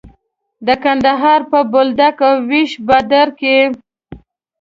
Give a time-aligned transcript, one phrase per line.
[0.67, 3.57] د کندهار په بولدک او ويش باډر کې.